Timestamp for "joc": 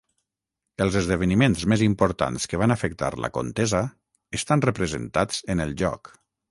5.87-6.17